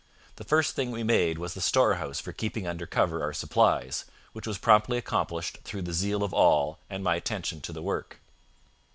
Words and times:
The 0.37 0.43
first 0.43 0.73
thing 0.75 0.89
we 0.89 1.03
made 1.03 1.37
was 1.37 1.53
the 1.53 1.61
storehouse 1.61 2.19
for 2.19 2.33
keeping 2.33 2.65
under 2.65 2.87
cover 2.87 3.21
our 3.21 3.33
supplies, 3.33 4.05
which 4.33 4.47
was 4.47 4.57
promptly 4.57 4.97
accomplished 4.97 5.59
through 5.63 5.83
the 5.83 5.93
zeal 5.93 6.23
of 6.23 6.33
all, 6.33 6.79
and 6.89 7.03
my 7.03 7.15
attention 7.15 7.61
to 7.61 7.71
the 7.71 7.83
work. 7.83 8.19